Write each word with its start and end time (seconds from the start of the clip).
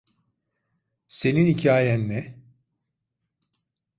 Senin 1.07 1.45
hikayen 1.45 2.09
ne? 2.09 2.39